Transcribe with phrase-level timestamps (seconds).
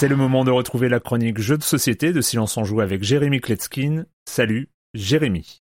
[0.00, 3.02] C'est le moment de retrouver la chronique Jeux de société de Silence en Joue avec
[3.02, 4.04] Jérémy Kletskin.
[4.26, 5.60] Salut, Jérémy.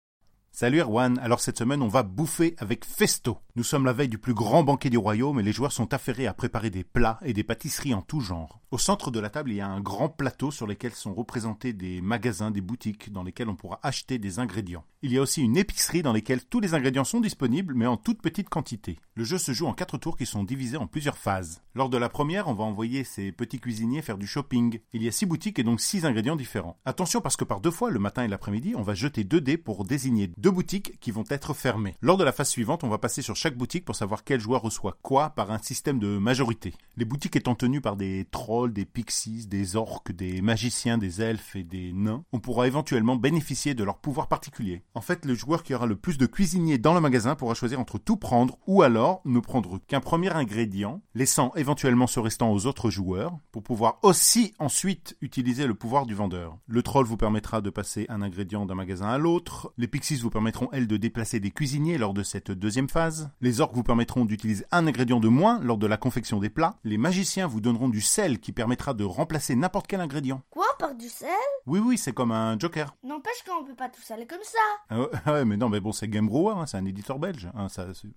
[0.52, 3.40] Salut Erwan, alors cette semaine on va bouffer avec Festo.
[3.58, 6.28] Nous sommes la veille du plus grand banquet du royaume et les joueurs sont affairés
[6.28, 8.62] à préparer des plats et des pâtisseries en tout genre.
[8.70, 11.74] Au centre de la table, il y a un grand plateau sur lequel sont représentés
[11.74, 14.84] des magasins, des boutiques dans lesquels on pourra acheter des ingrédients.
[15.02, 17.98] Il y a aussi une épicerie dans laquelle tous les ingrédients sont disponibles mais en
[17.98, 19.00] toute petite quantité.
[19.16, 21.62] Le jeu se joue en quatre tours qui sont divisés en plusieurs phases.
[21.74, 24.80] Lors de la première, on va envoyer ces petits cuisiniers faire du shopping.
[24.94, 26.78] Il y a six boutiques et donc six ingrédients différents.
[26.86, 29.58] Attention parce que par deux fois, le matin et l'après-midi, on va jeter deux dés
[29.58, 31.96] pour désigner deux boutiques qui vont être fermées.
[32.02, 34.62] Lors de la phase suivante, on va passer sur chaque boutique pour savoir quel joueur
[34.62, 36.74] reçoit quoi par un système de majorité.
[36.98, 41.56] Les boutiques étant tenues par des trolls, des pixies, des orques, des magiciens, des elfes
[41.56, 44.84] et des nains, on pourra éventuellement bénéficier de leurs pouvoirs particuliers.
[44.94, 47.80] En fait, le joueur qui aura le plus de cuisiniers dans le magasin pourra choisir
[47.80, 52.66] entre tout prendre ou alors ne prendre qu'un premier ingrédient, laissant éventuellement ce restant aux
[52.66, 56.58] autres joueurs, pour pouvoir aussi ensuite utiliser le pouvoir du vendeur.
[56.68, 60.30] Le troll vous permettra de passer un ingrédient d'un magasin à l'autre, les pixies vous
[60.30, 64.26] permettront elles de déplacer des cuisiniers lors de cette deuxième phase, les orques vous permettront
[64.26, 67.90] d'utiliser un ingrédient de moins lors de la confection des plats, les magiciens vous donneront
[67.90, 70.42] du sel qui permettra de remplacer n'importe quel ingrédient.
[70.50, 71.30] Quoi, par du sel?
[71.66, 72.96] Oui oui, c'est comme un joker.
[73.04, 74.60] N'empêche qu'on peut pas tout saler comme ça.
[74.90, 77.50] Ah ouais, ouais, mais non, mais bon, c'est Game Brewer, hein, c'est un éditeur belge.
[77.56, 78.08] hein, ça, c'est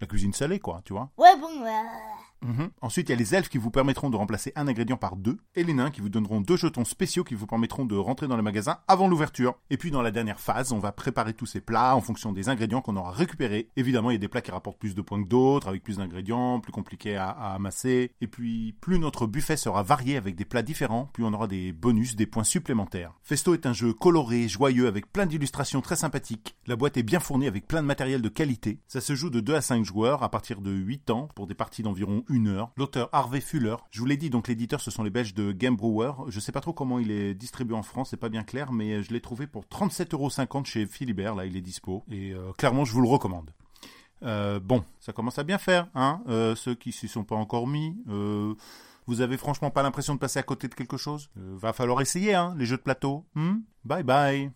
[0.00, 1.10] la cuisine salée, quoi, tu vois.
[1.16, 1.70] Ouais, bon, euh...
[2.42, 2.70] Mhm.
[2.80, 5.38] Ensuite, il y a les elfes qui vous permettront de remplacer un ingrédient par deux,
[5.54, 8.36] et les nains qui vous donneront deux jetons spéciaux qui vous permettront de rentrer dans
[8.36, 9.54] le magasin avant l'ouverture.
[9.70, 12.48] Et puis dans la dernière phase, on va préparer tous ces plats en fonction des
[12.48, 13.68] ingrédients qu'on aura récupérés.
[13.76, 15.98] Évidemment, il y a des plats qui rapportent plus de points que d'autres, avec plus
[15.98, 18.12] d'ingrédients, plus compliqués à, à amasser.
[18.20, 21.72] Et puis, plus notre buffet sera varié avec des plats différents, plus on aura des
[21.72, 23.14] bonus, des points supplémentaires.
[23.22, 26.56] Festo est un jeu coloré, joyeux, avec plein d'illustrations très sympathiques.
[26.66, 28.80] La boîte est bien fournie avec plein de matériel de qualité.
[28.88, 31.54] Ça se joue de 2 à 5 joueurs à partir de 8 ans pour des
[31.54, 32.72] parties d'environ une heure.
[32.76, 33.76] L'auteur Harvey Fuller.
[33.90, 36.12] Je vous l'ai dit, donc l'éditeur, ce sont les Belges de Game Brewer.
[36.28, 39.02] Je sais pas trop comment il est distribué en France, c'est pas bien clair, mais
[39.02, 42.04] je l'ai trouvé pour 37,50€ chez Philibert, là il est dispo.
[42.10, 43.50] Et euh, clairement, je vous le recommande.
[44.22, 46.22] Euh, bon, ça commence à bien faire, hein.
[46.28, 47.96] Euh, ceux qui s'y sont pas encore mis.
[49.08, 51.28] Vous avez franchement pas l'impression de passer à côté de quelque chose?
[51.34, 53.24] Va falloir essayer, hein, les jeux de plateau.
[53.34, 53.58] Hmm?
[53.84, 54.52] Bye bye.